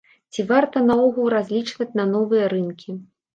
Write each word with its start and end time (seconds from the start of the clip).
Ці 0.35 0.45
варта 0.51 0.81
наогул 0.85 1.27
разлічваць 1.35 1.89
на 2.01 2.07
новыя 2.15 2.49
рынкі? 2.57 2.99